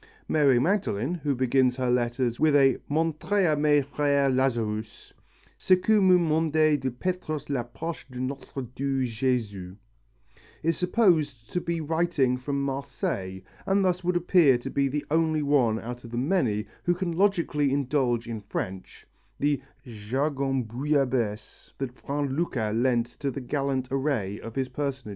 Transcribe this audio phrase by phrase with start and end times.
[0.27, 5.13] Mary Magdalen, who begins her letter with a mon très aimé frère Lazarus,
[5.59, 9.77] ce que me mandez de Petrus l'apostre de notre doux Jesus,
[10.63, 15.43] is supposed to be writing from Marseilles and thus would appear to be the only
[15.43, 19.05] one out of the many who can logically indulge in French,
[19.39, 25.09] the jargon bouillabaisse that Vrain Lucas lent to the gallant array of his personages.